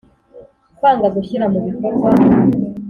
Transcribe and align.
Kwanga 0.77 1.07
gushyira 1.15 1.45
mu 1.53 1.59
bikorwa 1.65 2.09